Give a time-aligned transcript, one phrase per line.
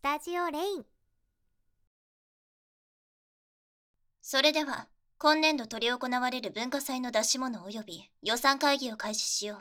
[0.00, 0.84] スタジオレイン。
[4.22, 4.88] それでは
[5.18, 9.58] 今年度執り行われる文化祭の出し物及び予算会議を開始しよう。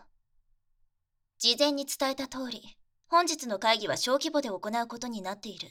[1.40, 2.78] 事前に伝えた通り
[3.10, 5.68] 本日の会議は小規模で行うことになっている。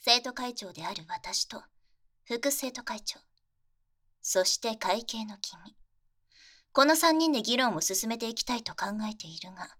[0.00, 1.62] 生徒会長である私と
[2.24, 3.20] 副生徒会長。
[4.20, 5.60] そして会計の君。
[6.72, 9.76] この3人で議論を進めていきたいと考えているが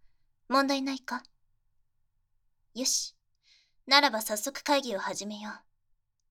[0.48, 1.24] 問題ないか？
[2.76, 3.15] よし。
[3.86, 5.50] ならば早速会議を始めよ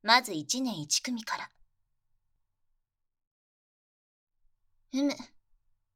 [0.04, 0.08] う。
[0.08, 1.50] まず1年1組から。
[4.94, 5.14] うむ。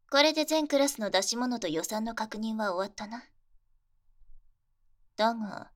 [0.10, 3.26] これで全クラスの出し物と予算の確認は終わったな。
[5.18, 5.72] だが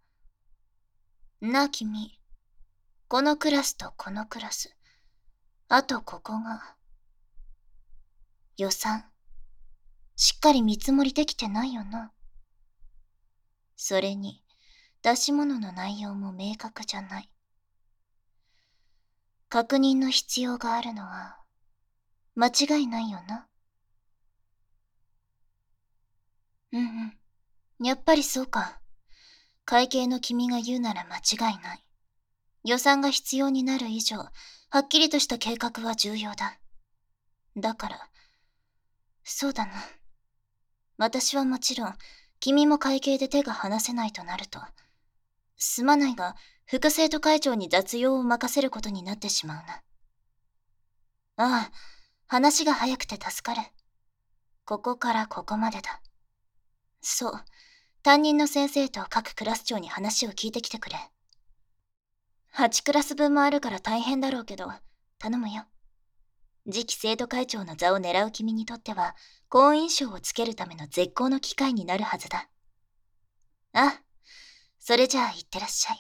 [1.42, 2.18] なあ君。
[3.10, 4.76] このクラスとこのクラス。
[5.68, 6.76] あとここが
[8.58, 9.06] 予算。
[10.16, 12.14] しっかり見積もりできてないよな。
[13.76, 14.43] それに
[15.04, 17.30] 出し物の内容も明確じゃない。
[19.50, 21.38] 確認の必要があるのは
[22.36, 23.48] 間違いないよな。
[26.72, 26.84] うんう
[27.84, 27.86] ん。
[27.86, 28.80] やっぱりそうか。
[29.66, 31.84] 会計の君が言うなら間違いない。
[32.64, 34.32] 予算が必要になる以上は
[34.80, 36.60] っきりとした計画は重要だ。
[37.58, 38.10] だから
[39.26, 39.74] そうだな。
[40.98, 41.94] 私はもちろん
[42.40, 44.60] 君も会計で手が離せないとなると
[45.64, 49.82] すまないが副生徒会長に雑用を任せることになってしまうな。
[51.36, 51.72] ああ
[52.28, 53.62] 話が早くて助かる。
[54.66, 56.02] ここからここまでだ。
[57.02, 57.34] そう
[58.02, 60.98] 担任の先生と各クラス長に話を聞いてきてくれ。
[62.54, 64.72] 8クラス分もあるから大変だろうけど
[65.20, 65.66] 頼むよ。
[66.72, 69.16] 次期生徒会長の座を狙う君にとっては
[69.50, 72.50] 好印象をつけるための絶好の機会になるはずだ。
[73.74, 74.03] あ
[74.86, 75.98] それじゃあ行ってらっしゃい。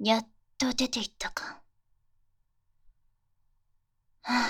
[0.00, 1.62] やっと出て行ったか。
[4.22, 4.48] はあ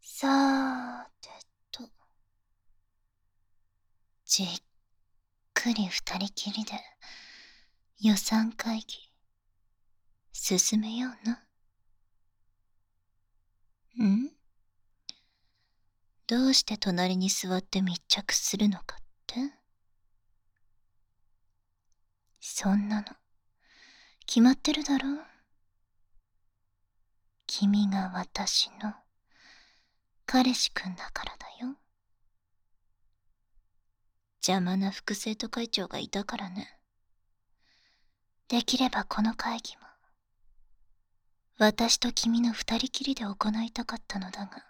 [0.00, 1.28] さーて
[1.72, 1.88] と。
[4.26, 4.46] じっ
[5.54, 6.72] くり二人きりで
[8.00, 9.07] 予算会議。
[10.40, 11.42] 進めような。
[14.02, 14.30] ん？
[16.28, 19.36] どうして隣に座って密着するのかって？
[22.40, 23.08] そんなの。
[24.26, 25.06] 決まってるだろ
[27.46, 28.94] 君が私の。
[30.24, 31.74] 彼氏くんだからだよ。
[34.46, 36.78] 邪魔な副生徒会長がいたからね。
[38.46, 39.87] できればこの会議も
[41.60, 43.34] 私と君の二人きりで行
[43.66, 44.64] いたかったのだが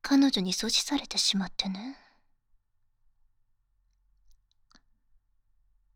[0.00, 1.98] 彼女に阻止されてしまってね。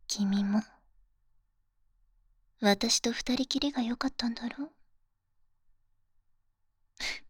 [0.06, 0.62] 君も
[2.60, 4.71] 私と二人きりが良かったんだろう？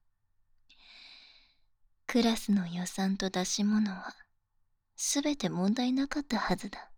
[2.08, 4.14] クラスの予算と出し物は
[4.96, 6.90] すべて問題なかったはずだ。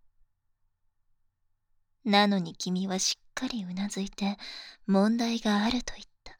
[2.03, 4.37] なのに君はしっかりうなずいて
[4.85, 6.37] 問題があると言った。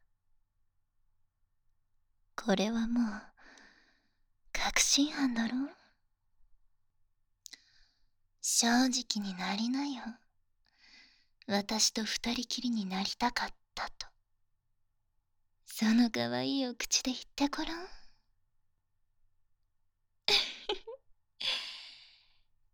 [2.44, 3.04] これはもう
[4.52, 5.54] 確信犯だろ
[8.42, 10.02] 正直になりなよ。
[11.48, 14.08] 私と二人きりになりたかったと。
[15.66, 17.88] その可愛いお口で言ってごらん。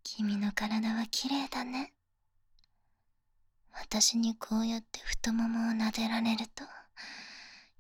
[0.03, 1.94] 君の体は綺麗だね
[3.79, 6.63] 私にこうやって太ももを撫でられると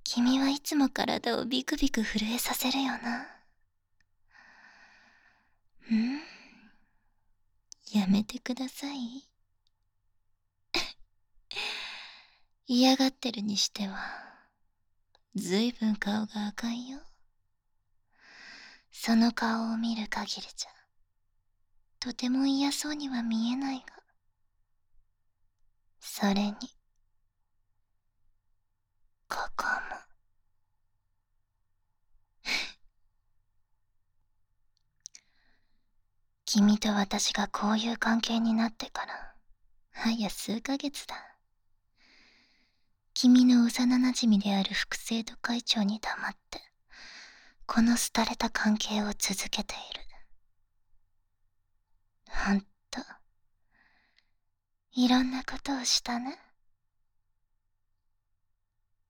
[0.03, 3.27] 君はいつも体をビクビク震えさせるよな。
[5.91, 6.21] うん？
[7.91, 9.27] やめてください。
[12.67, 13.97] 嫌がってるにしては
[15.35, 17.01] ずいぶん顔が赤いよ。
[18.91, 20.71] その顔を見る限りじゃ
[21.99, 24.04] とても嫌そうには見えないが。
[26.07, 26.53] それに
[29.27, 29.71] ここも。
[36.45, 39.35] 君と私がこういう関係になってから
[39.91, 41.15] 早数ヶ月だ。
[43.15, 46.61] 君の幼なじみである副生徒会長に黙って
[47.65, 50.01] この廃れた関係を続けている。
[52.29, 52.74] ほんと
[54.97, 56.39] いろんなことをしたね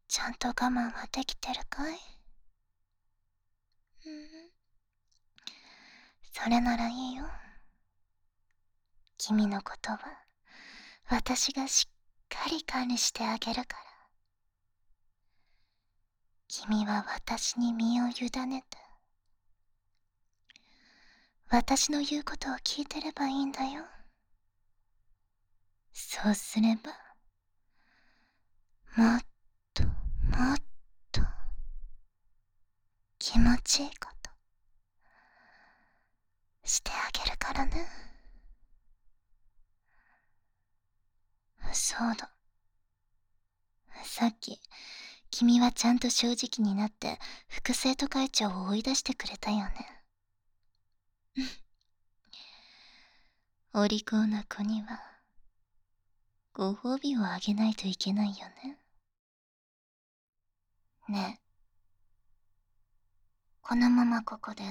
[0.08, 1.96] ちゃんと我慢はできてるかい？
[6.32, 7.26] それならいいよ。
[9.18, 10.00] 君のことは
[11.10, 11.92] 私がしっ
[12.30, 13.84] かり管理してあげるから。
[16.48, 18.12] 君は私に身を委
[18.48, 18.78] ねて、
[21.50, 23.84] 私の言うことを聞いてればいいんだよ。
[25.98, 26.92] そうすれば、
[29.02, 29.22] もっ
[29.74, 29.90] とも
[30.54, 30.58] っ
[31.12, 31.22] と
[33.18, 34.30] 気持ちいいこと
[36.66, 37.88] してあげるからね。
[41.72, 42.30] そうだ。
[44.04, 44.60] さっき、
[45.32, 50.04] 君はちゃんと正直になって副生徒会長を追い出してくれたよね。
[53.74, 55.15] お利口な子には、
[56.58, 58.80] ご褒美をあげないといけないよね。
[61.10, 61.42] ねえ。
[63.60, 64.64] このままここで、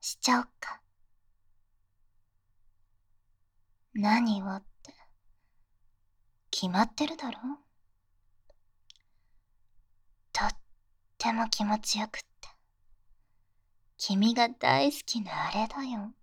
[0.00, 0.80] しちゃおっか。
[3.94, 4.94] 何をって、
[6.52, 7.40] 決まってるだろ
[10.32, 10.48] とっ
[11.18, 12.48] ても気持ちよくって。
[13.96, 16.14] 君が大好きなあれだよ。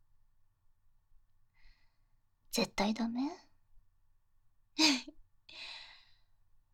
[2.53, 3.42] 絶対ダメ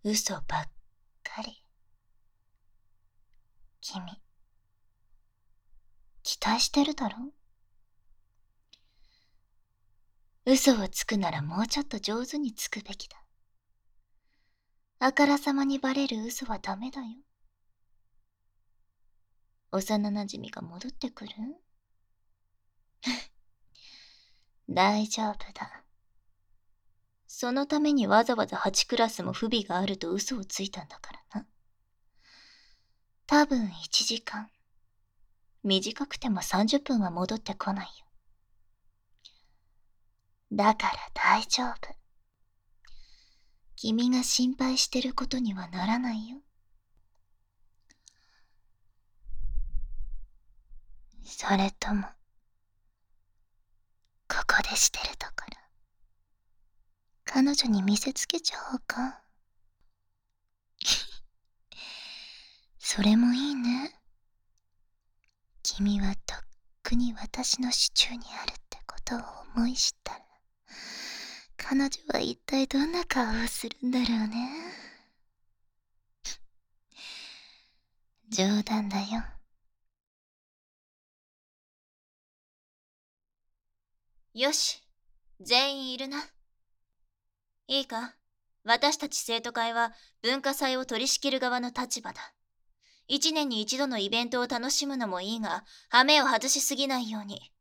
[0.04, 0.72] 嘘ばっ
[1.24, 1.64] かり。
[3.82, 4.22] 君、
[6.24, 7.34] 期待してるだろ？
[10.46, 13.24] 嘘をつくならもうちょっと上手につくべきだ。
[15.00, 17.08] あからさまにバレる嘘はダメだよ。
[19.72, 21.34] 幼なじみが戻ってくる？
[24.70, 25.79] 大丈夫だ。
[27.42, 31.48] そのためにわざわざ8クラスも不備があると嘘をついたんだからな。
[33.28, 33.72] 多分1
[34.04, 34.50] 時間。
[35.64, 37.92] 短くても30分は戻ってこないよ。
[40.52, 41.96] だから大丈夫。
[43.78, 46.40] 君が心配してることにはならないよ。
[51.24, 52.04] それとも、
[54.28, 55.59] ここでしてるところ、
[57.32, 59.22] 彼女に見せつけちゃおうか。
[62.80, 64.02] それもいいね。
[65.62, 66.40] 君はとっ
[66.82, 69.20] くに私の手中にあるってことを
[69.56, 70.26] 思い知ったら、
[71.56, 74.74] 彼女は一体どんな顔をするんだろうね。
[78.30, 79.24] 冗談だよ。
[84.34, 84.82] よし、
[85.40, 86.28] 全員いるな。
[87.72, 88.16] いいか？
[88.64, 89.94] 私たち生徒会は
[90.24, 92.34] 文化祭を取り仕切る側の立場だ。
[93.08, 97.52] 一年に一度のイベントを楽しむのもいいが、羽目を外しすぎないように。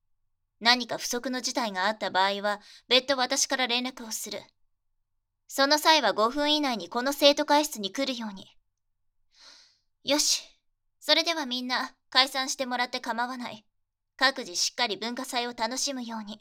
[0.60, 4.40] 何か不測の事態があった場合は、別途私から連絡をする。
[5.46, 8.46] その際は5分以内にこの生徒会室に来るように。
[10.05, 10.43] よし。
[11.00, 13.66] それではみんな解散してもらって構わない。
[14.16, 16.40] 各自しっかり文化祭を楽しむように。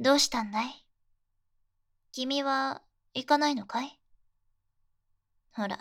[0.00, 0.86] どうしたんだい？
[2.12, 2.82] 君は
[3.14, 3.98] 行かないのかい？
[5.52, 5.76] ほら、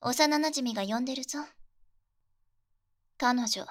[0.00, 1.40] 幼なじみが呼んでるぞ。
[3.18, 3.66] 彼女、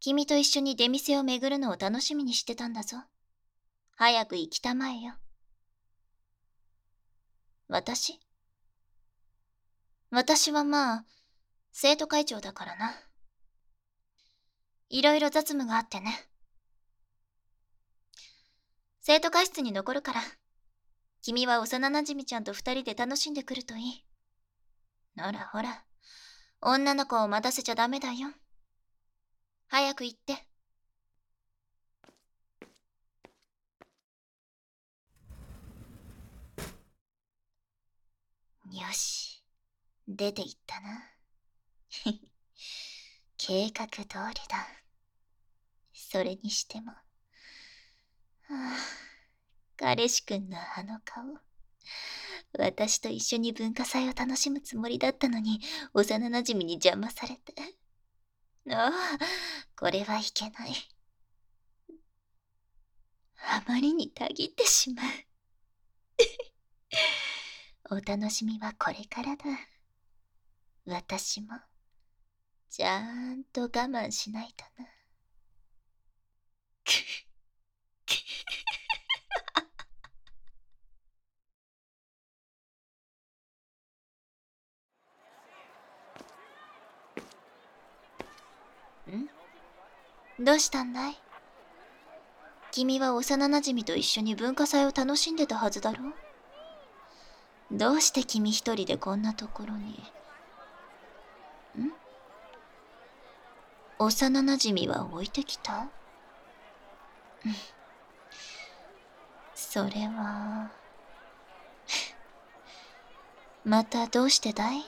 [0.00, 2.96] 君と一緒に出店を巡るのを楽しみにしてたんだぞ。
[3.94, 5.14] 早く行きたまえよ。
[7.68, 8.18] 私？
[10.10, 11.04] 私はまあ、
[11.70, 12.92] 生徒会長だからな。
[14.88, 16.27] いろいろ雑務があってね。
[19.08, 20.20] 生徒会室に残るから、
[21.22, 24.04] 君は幼なじみちゃんと二人で楽しんでくるといい。
[25.16, 25.82] ほらほら、
[26.60, 28.28] 女の子を待たせちゃダメだよ。
[29.68, 30.32] 早く行って。
[38.70, 39.42] よし、
[40.06, 41.02] 出て行ったな。
[43.38, 44.06] 計画通り
[44.50, 44.68] だ。
[45.94, 46.92] それにしても。
[48.50, 48.76] あ、
[49.76, 51.24] 彼氏くんのあの顔。
[52.58, 55.60] 私と一緒に文化祭を楽しむつもりだったのに、
[55.92, 57.52] 幼なじみに邪魔されて。
[58.70, 59.18] ああ、
[59.76, 60.72] これはいけない。
[63.40, 65.06] あまりにたぎってしまう。
[67.90, 69.44] お楽しみはこれからだ。
[70.84, 71.48] 私も、
[72.70, 73.00] ちゃ
[73.34, 74.88] んと我慢しないとな。
[89.16, 90.44] ん？
[90.44, 91.18] どうしたんだい？
[92.70, 96.12] 君は幼馴染と一緒に文化祭を楽しんでたはずだろ？
[97.70, 100.02] どうして君一人でこんなところに？
[101.78, 101.92] ん？
[103.98, 105.88] 幼馴染は置いてきた？
[109.54, 110.70] それは。
[113.64, 114.84] またどうしてだい？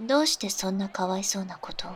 [0.00, 1.92] どうしてそんなかわいそうなことを？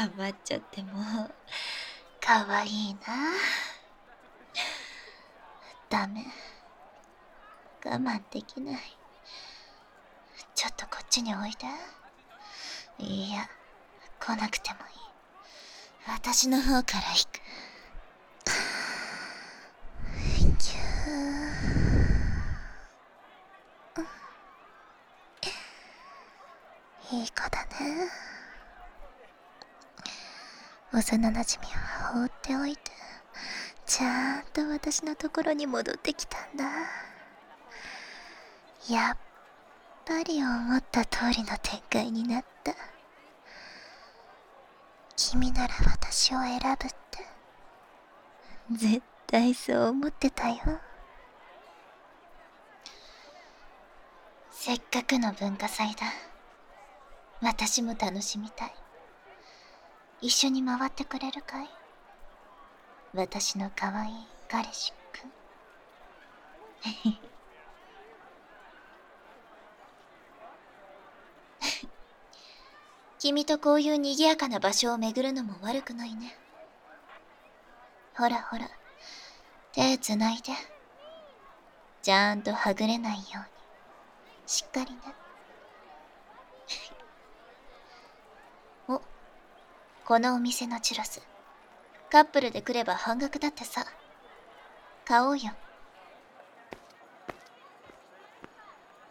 [0.00, 0.88] 黙っちゃっても
[2.22, 3.00] かわいいな。
[5.90, 6.24] ダメ。
[7.84, 8.80] 我慢できない。
[10.54, 13.04] ちょっとこっちにおいで。
[13.04, 13.46] いや
[14.18, 14.84] 来なくてもいい。
[16.06, 17.40] 私の方から行く。
[27.12, 28.29] いい子だね。
[30.92, 32.90] 幼なじみは放っておいて
[33.90, 36.64] ちゃんと私のところに戻ってきたんだ。
[38.88, 39.16] やっ
[40.04, 42.72] ぱり思った通りの展開になった。
[45.16, 46.76] 君なら私を選ぶっ
[47.10, 47.26] て。
[48.72, 50.56] 絶対そう思ってたよ。
[54.52, 56.06] せっかくの文化祭だ。
[57.42, 58.74] 私も楽しみたい。
[60.22, 61.68] 一緒に回ってくれるかい？
[63.14, 64.12] 私の可愛い
[64.48, 65.32] 彼氏くん。
[73.18, 76.36] 君とこういう賑やかな場所を巡るのも悪くないね。
[78.16, 78.68] ほらほら
[79.72, 80.52] 手つないで。
[82.02, 83.44] ちゃんとはぐれないように。
[84.46, 85.00] しっかりね。
[90.10, 91.22] このお店のチュロス。
[92.10, 93.86] カップルで来れば半額だってさ。
[95.04, 95.52] 買おうよ。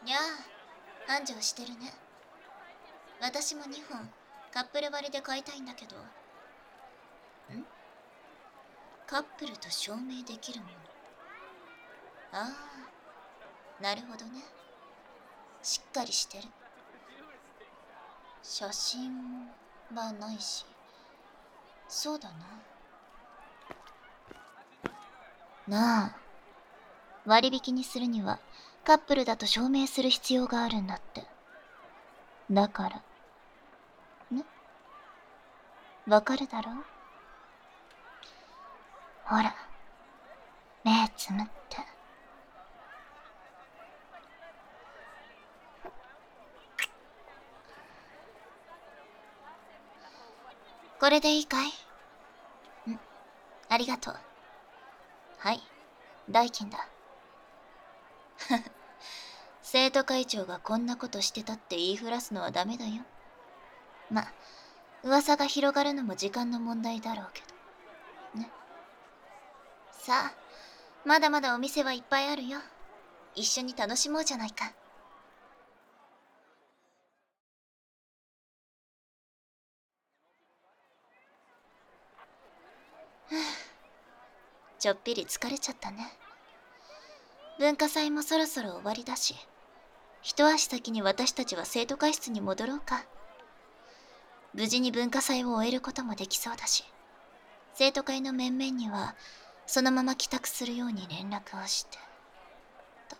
[0.03, 0.20] にゃあ
[1.08, 1.94] 繁盛してるね。
[3.22, 4.10] 私も2本
[4.51, 5.96] カップル割りで買いたいんだけど。
[5.96, 7.63] ん？
[9.08, 10.72] カップルと証明できるもの。
[12.34, 12.50] あ
[13.79, 14.44] あなるほどね。
[15.63, 16.44] しっかりしてる。
[18.44, 19.48] 写真
[19.96, 20.65] はないし。
[21.89, 22.36] そうだな。
[25.67, 26.15] なあ
[27.25, 28.39] 割引にするには
[28.86, 31.25] カップルだと証明する必要があるんだって。
[32.50, 33.01] だから。
[34.31, 34.46] ね？
[36.08, 36.72] わかるだろ
[39.25, 39.53] ほら
[40.84, 41.59] 目つむって。
[51.00, 51.70] これでいいかい？
[52.91, 53.00] ん？
[53.70, 54.15] ありがとう。
[55.38, 55.62] はい、
[56.29, 56.89] 代金だ。
[59.62, 63.03] 生徒会長がこんなことしてたって言いふらすのはダメだよ。
[64.12, 64.27] ま、
[65.03, 67.44] 噂が広がるのも時間の問題だろうけ
[68.34, 68.41] ど。
[68.41, 68.51] ね。
[69.91, 70.34] さあ、
[71.06, 72.60] まだまだお店はいっぱいあるよ。
[73.36, 74.74] 一緒に楽しもうじゃないか。
[84.79, 86.07] ちょっぴり疲れちゃったね。
[87.59, 89.36] 文化祭もそろそろ終わりだし
[90.21, 93.03] 一足先に私たちは生徒会室に戻ろうか。
[94.53, 96.83] 無事に文化祭を終えることもできそうだし
[97.74, 99.15] 生徒会の面々には
[99.67, 101.98] そのまま帰宅するように連絡をして。
[103.09, 103.17] と。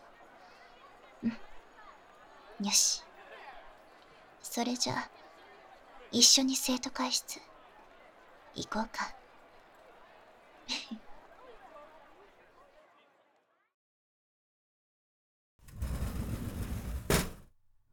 [1.26, 2.66] うん。
[2.66, 3.04] よし。
[4.42, 5.10] それじゃあ
[6.12, 7.40] 一緒に生徒会室
[8.56, 9.14] 行こうか。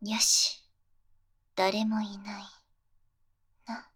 [0.02, 0.62] よし。
[1.54, 2.42] 誰もいない。
[3.66, 3.90] な。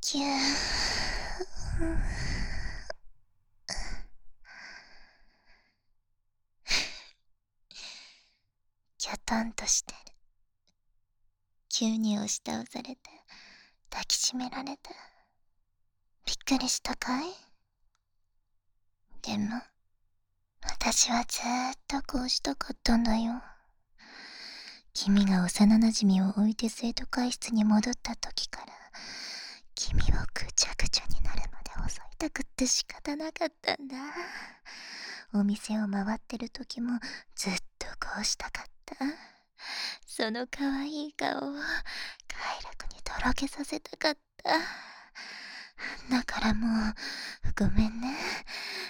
[0.00, 0.38] ぎゅー。
[8.96, 9.98] きょとんとしてる。
[11.68, 12.98] 急に押し倒されて、
[13.90, 14.90] 抱きしめられて。
[16.24, 17.26] びっくりしたかい？
[19.22, 19.60] でも、
[20.70, 23.42] 私はずーっとこうしたかったんだよ。
[24.94, 28.72] 君が幼馴染を置いて生徒会室に戻った時から、
[29.74, 33.96] 君をぐちゃぐちゃになるまで襲いたくって仕方なかったんだ。
[35.34, 36.98] お店を回ってる時も
[37.34, 38.96] ずっとこうしたかった。
[40.06, 41.48] その可愛い顔を快
[42.64, 44.50] 楽にとろけさせたかった。
[46.10, 46.94] だからもう、
[47.58, 48.16] ごめんね。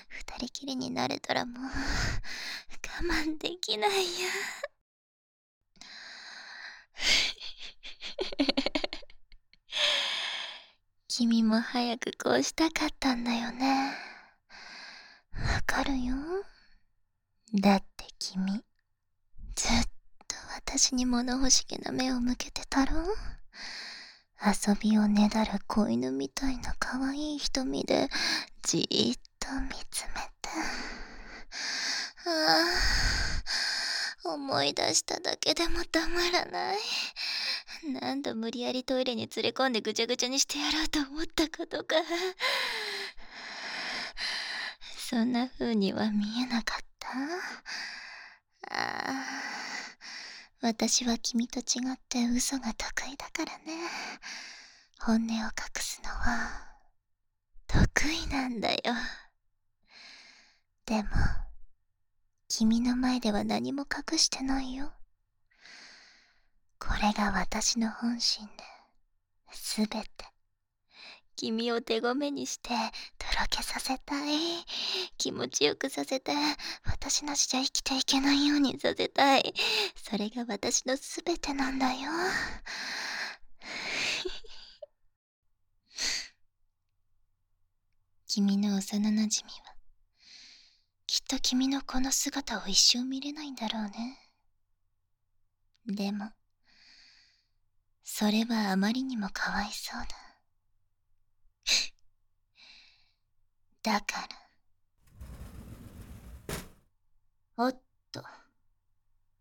[0.09, 1.69] 二人きりになれたらもう、我
[3.03, 4.29] 慢できないや。
[11.09, 13.95] 君も早くこうしたかったんだよね。
[15.33, 16.17] わかるよ。
[17.55, 18.65] だって君、
[19.55, 19.83] ずっ
[20.27, 22.93] と私に物欲しげな目を向けてたろ
[24.45, 28.09] 遊びをねだる子犬みたいな可愛い瞳で
[28.63, 30.49] じーっと見つめて。
[32.27, 32.31] あ
[34.27, 36.79] あ、思い出しただけでもたまらない。
[38.01, 41.97] 何度無理やりトイレに連れ込んでぐちゃぐちゃにしてやろうと思ったことか。
[44.99, 47.09] そんな風には見えなかった。
[48.71, 49.58] ああ、
[50.61, 51.63] 私は君と違
[51.95, 53.89] って嘘が得意だからね。
[55.01, 56.69] 本音を隠すのは
[57.69, 58.81] 得意なんだよ。
[60.87, 61.09] でも、
[62.49, 64.93] 君の前では何も隠してないよ。
[66.81, 68.65] これが私の本心で、
[69.53, 70.09] すべて、
[71.37, 72.71] 君を手ごめにして、
[73.39, 74.65] ろけさせたい。
[75.17, 76.33] 気持ちよくさせて、
[76.85, 79.55] 私なしじゃ生きていけないようにさせたい。
[79.97, 82.11] それが私のすべてなんだよ。
[88.27, 89.57] 君の幼なじみは、
[91.07, 94.19] きっと君のこの姿を一生見れないんだろうね。
[95.87, 96.33] でも、
[98.05, 100.28] それはあまりにもかわいそうだ。
[103.89, 104.29] だか
[107.57, 107.65] ら。
[107.65, 108.23] おっと。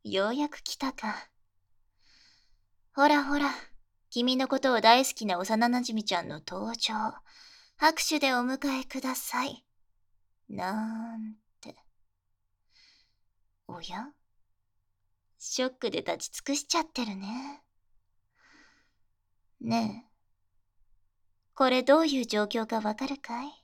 [0.05, 1.27] ようやく来たか。
[2.95, 3.51] ほらほら、
[4.09, 7.13] 君のことを大好きな幼なじみちゃんの登場。
[7.75, 9.65] 拍手でお迎えください。
[10.47, 11.75] なんて。
[13.67, 14.13] おや？
[15.37, 17.63] ショックで立ち尽くしちゃってるね。
[19.59, 20.11] ねえ。
[21.53, 23.56] これどういう状況かわかるかい？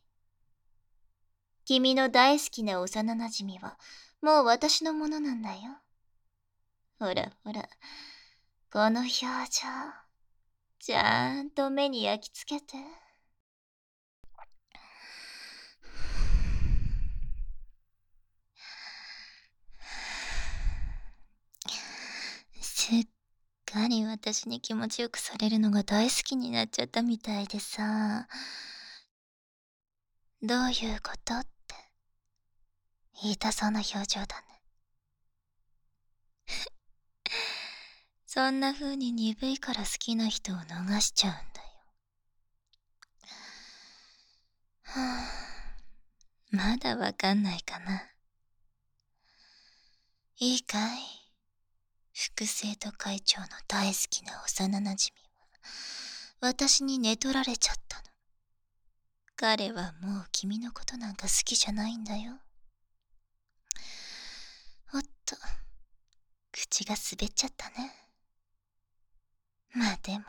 [1.66, 3.78] 君の大好きな幼なじみは、
[4.22, 5.78] もう私のものなんだよ。
[7.00, 7.68] ほらほら、
[8.72, 9.28] この表情、
[10.80, 12.78] ちゃんと目に焼き付けて。
[22.62, 23.08] すっ
[23.66, 28.28] かり私に気持ちよくされるのが大好きになっちゃったみたいでさ。
[30.42, 31.53] どういうこと？
[33.14, 34.62] て言いたそうな表情だね。
[38.26, 41.68] そんな風に鈍いから好きな人を逃しちゃうんだよ。
[44.84, 45.76] はあ、
[46.52, 48.10] まだわかんないかな。
[50.38, 51.00] いいかい？
[52.12, 58.04] 副生徒会長の大好きな幼なじみは、私に寝取られちゃったの。
[59.36, 62.43] 彼はもう君のことなんか好きじゃないんだよ。
[64.94, 65.36] おっと、
[66.52, 67.94] 口が滑っちゃったね。
[69.74, 70.26] まあでも、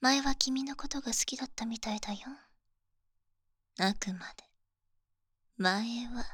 [0.00, 2.18] 前は君のことが好きだったみたいだよ。
[3.78, 4.44] あくまで、
[5.56, 6.24] 前は、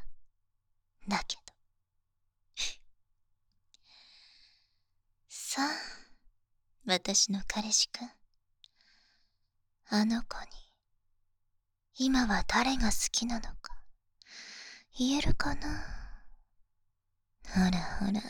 [1.06, 1.42] だけど。
[5.28, 5.66] さあ、
[6.84, 8.10] 私の彼氏くん。
[9.92, 10.46] あの子に、
[11.96, 13.76] 今は誰が好きなのか、
[14.98, 15.99] 言えるかな？
[17.48, 18.20] ほらほら、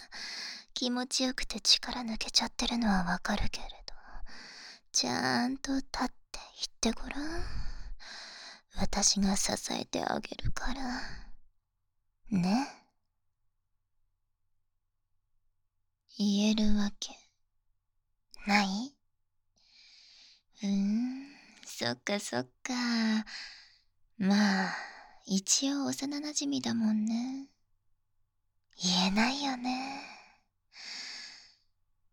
[0.72, 3.94] 気持ちよくて力抜けちゃってるのはわかるけれど、
[4.92, 6.38] ちゃんと立って
[6.82, 7.42] 言ってごらん。
[8.76, 11.02] 私が支えてあげるから。
[12.30, 12.68] ね。
[16.16, 17.10] 言えるわけ
[18.46, 18.94] ない？
[20.62, 21.26] うーん、
[21.64, 22.72] そっかそっか。
[24.18, 24.74] まあ、
[25.26, 27.48] 一応幼馴染だもんね。
[28.82, 30.00] 言えないよね。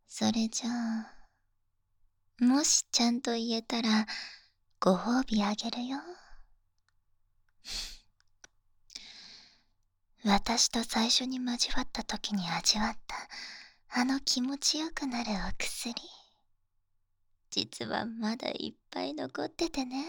[0.07, 1.13] それじゃあ、
[2.39, 4.05] もしちゃんと言えたら、
[4.79, 5.99] ご褒美あげるよ。
[10.25, 13.15] 私と最初に交わった時に味わった
[13.89, 15.95] あの気持ちよくなるお薬。
[17.49, 20.05] 実はまだいっぱい残っててね。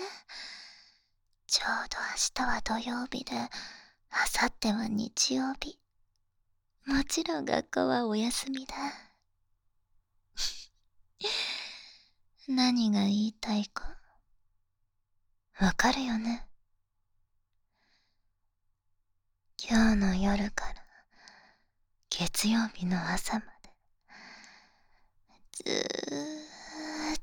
[1.46, 3.48] ちょうど明日は土曜日で、明
[4.46, 5.78] 後日は日曜日。
[6.88, 8.74] もちろん学校はお休みだ。
[12.48, 13.98] 何が言いたいか、
[15.60, 16.48] わかるよね。
[19.58, 20.82] 今日の夜から
[22.08, 23.70] 月曜日の朝まで、
[25.52, 27.22] ずーっ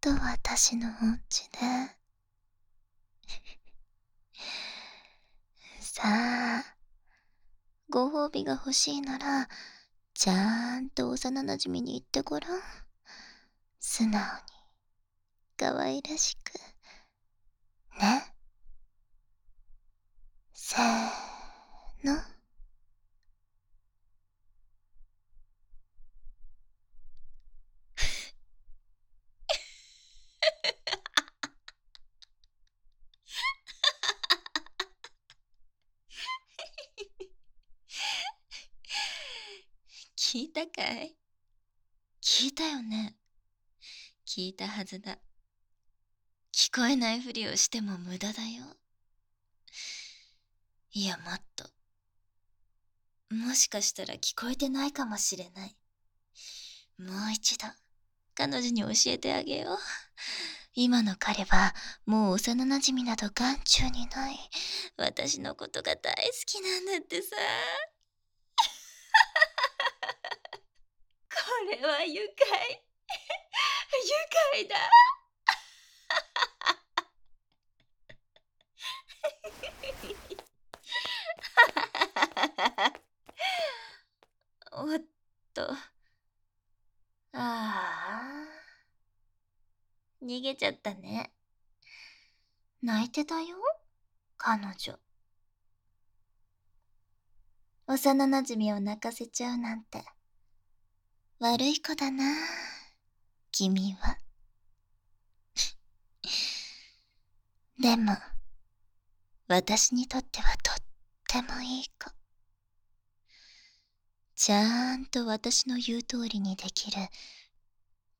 [0.00, 1.58] と私のお家で、
[5.80, 6.77] さあ、
[7.90, 9.48] ご褒美が欲しいなら、
[10.12, 12.60] ちゃんと幼馴染に言ってごらん。
[13.80, 14.20] 素直に、
[15.56, 16.52] 可愛らしく、
[17.98, 18.34] ね。
[20.52, 22.37] せーの。
[40.38, 41.16] 聞いたかい？
[42.22, 43.16] 聞いたよね。
[44.24, 45.18] 聞いたはずだ。
[46.54, 48.62] 聞こえないふりをしても無駄だよ。
[50.92, 51.64] いや、もっと。
[53.34, 55.76] もしかしたら聞こえてないかもしれない。
[57.00, 57.66] もう一度、
[58.36, 59.78] 彼女に教えてあげよう。
[60.74, 61.74] 今の彼は、
[62.06, 64.38] もう幼馴染など眼中にない。
[64.96, 67.34] 私のことが大好きなんだってさ。
[71.30, 71.37] こ
[71.70, 72.84] れは愉快。
[74.04, 74.10] 愉
[74.54, 74.76] 快だ。
[84.72, 85.00] おっ
[85.54, 85.72] と。
[85.72, 85.76] あ
[87.32, 88.28] あ。
[90.22, 91.32] 逃げちゃったね。
[92.82, 93.56] 泣いてたよ、
[94.36, 94.98] 彼女。
[97.86, 100.04] 幼馴染を泣かせちゃうなんて。
[101.40, 102.24] 悪い子だな、
[103.52, 104.18] 君は。
[107.80, 108.16] でも、
[109.46, 110.74] 私にとってはとっ
[111.28, 112.10] てもいい子。
[114.34, 117.08] ちゃんと私の言う通りにできる、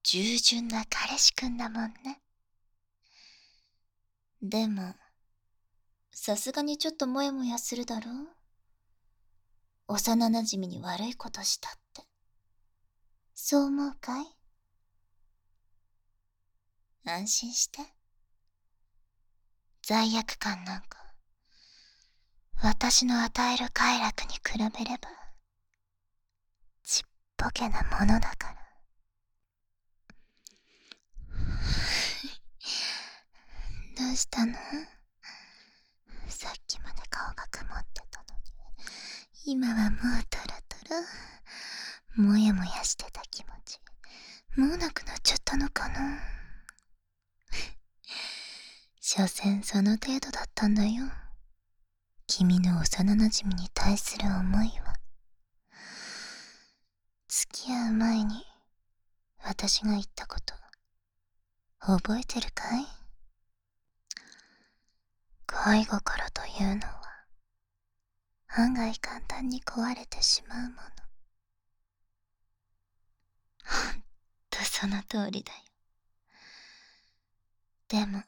[0.05, 2.23] 従順な彼氏くんだもんね。
[4.41, 4.95] でも、
[6.13, 8.29] さすがにちょっともやもやするだろう？
[9.89, 12.08] 幼馴染に悪いことしたって。
[13.51, 14.27] そう思うかい？
[17.07, 17.81] 安心して。
[19.81, 20.99] 罪悪感なんか、
[22.63, 25.09] 私の与える快楽に比べれば、
[26.85, 27.05] ちっ
[27.39, 28.59] ぽけなものだから。
[33.97, 34.53] どうしたの？
[36.29, 38.28] さっきまで顔が曇ってたの、
[39.45, 40.77] 今はもうトロト
[42.17, 42.23] ロ。
[42.23, 43.79] もやもやしてた気持ち、
[44.57, 46.19] もうなくなっちゃったのかな。
[49.01, 51.05] 所詮その程度だったんだよ。
[52.27, 54.97] 君の幼馴染に対する思いは。
[57.29, 58.45] 付き合う前に、
[59.45, 60.55] 私が言ったこと、
[61.79, 62.85] 覚えてるかい？
[65.47, 67.08] 恋心というのは、
[68.49, 70.73] 案外簡単に壊れてしまうもの。
[73.65, 74.03] ほん
[74.51, 75.59] とその通りだよ。
[77.89, 78.23] でも、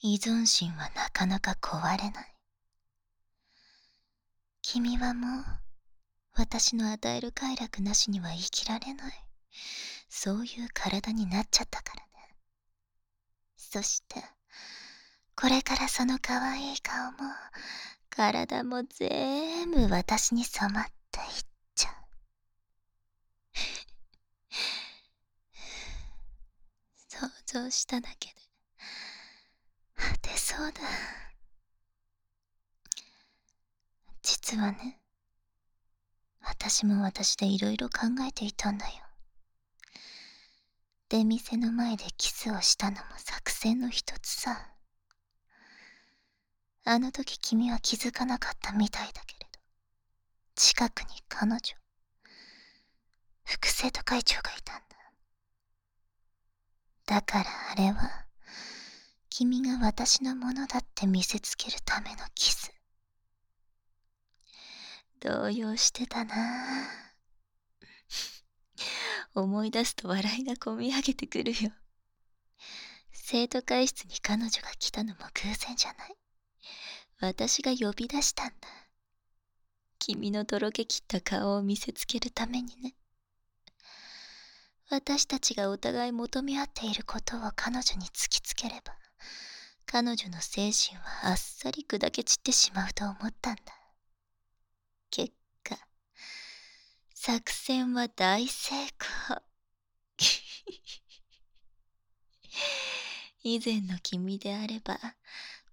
[0.00, 2.34] 依存心はなかなか壊れない。
[4.62, 5.44] 君はもう、
[6.32, 9.24] 私の与える快楽なしには生きられない。
[10.08, 12.36] そういう体になっちゃったからね。
[13.56, 14.22] そして、
[15.36, 17.18] これからその可愛い顔も、
[18.16, 21.26] 体も全部私に染まっていっ
[21.74, 21.94] ちゃう。
[27.08, 28.34] 想像しただけで、
[29.96, 30.80] 果てそうだ。
[34.22, 35.00] 実はね、
[36.40, 38.92] 私も私でいろいろ考えていたんだよ。
[41.08, 44.73] 出店の前でキスをしたのも作戦の一つさ。
[46.86, 49.58] あの時君は気づかなかったみたいだけれど、
[50.54, 51.58] 近くに彼女、
[53.44, 54.82] 副生徒会長がいたんだ。
[57.06, 58.26] だからあれは、
[59.30, 62.70] 君が私のものだって見せつけるためのキス。
[65.20, 66.34] 動揺してたな
[69.34, 71.72] 思い出すと笑いがこみ上げてくるよ。
[73.10, 76.16] 生徒会室に彼女が来たのも偶然じゃない。
[77.20, 78.54] 私が呼び出したんだ。
[79.98, 82.94] 君のとろけきった顔を見せつけるためにね。
[84.90, 88.94] 私たちがお互い求め合っていることを彼女に突きつければ、
[89.86, 93.62] 彼女の精神はあっさり砕け散ってしまうと思ったんだ。
[95.10, 95.78] 結果、
[97.14, 99.42] 作戦は大成功。
[103.42, 104.98] 以前の君であれば、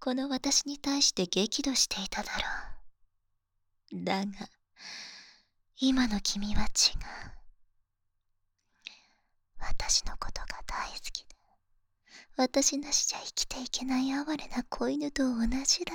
[0.04, 2.32] この私に対して激怒していただ
[3.92, 4.04] ろう。
[4.04, 4.32] だが、
[5.78, 6.70] 今の君は違う。
[9.60, 11.36] 私のことが大好きで、
[12.36, 15.92] 私なしじゃ生きていけない哀れな子犬と同じだ。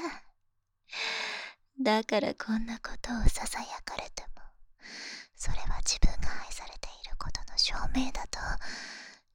[1.82, 4.41] だからこんなことをささやかれても、
[5.36, 8.39] それは自分が愛されていることの証明だと、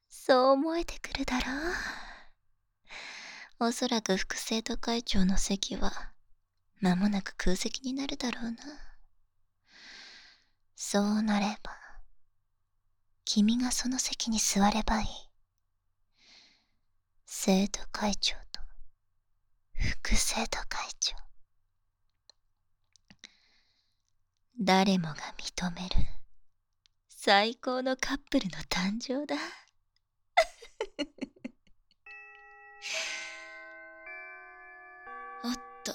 [0.09, 1.69] そう思えてくるだろ
[2.09, 2.12] う。
[3.65, 6.11] おそらく副生徒会長の席は、
[6.81, 8.57] 間もなく空席になるだろうな。
[10.75, 11.71] そうなれば、
[13.23, 15.07] 君がその席に座ればいい。
[17.25, 18.59] 生徒会長と
[19.73, 21.15] 副生徒会長。
[24.59, 25.95] 誰もが認める
[27.07, 29.37] 最高のカップルの誕生だ。
[35.83, 35.93] と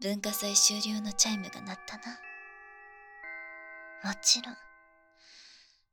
[0.00, 2.02] 文化祭終了のチャイムが鳴ったな。
[4.02, 4.56] もちろん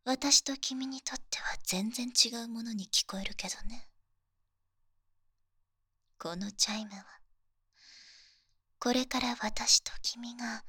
[0.05, 3.89] 私と君にとっては全然違うものに聞こえるけどね。
[6.17, 7.03] このチャイムは
[8.79, 10.63] これから私と君が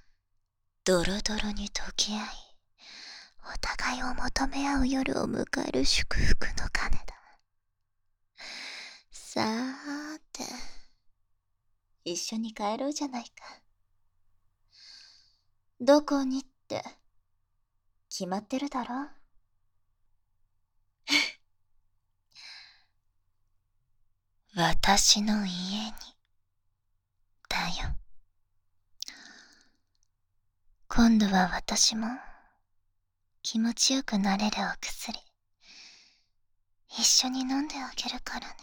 [0.85, 2.21] ドロドロに溶け合い
[3.55, 7.15] お互いを求め合う夜を迎える祝福の鐘だ。
[9.13, 10.43] さーて
[12.13, 13.31] 一緒に帰ろうじゃないか。
[15.81, 16.83] どこにって、
[18.09, 19.09] 決まってるだろ？
[24.57, 25.93] 私の家に、
[27.49, 27.97] だよ。
[30.89, 32.09] 今度は私も、
[33.43, 35.19] 気持ちよくなれるお薬、
[36.91, 38.55] 一緒に飲んであげるからね。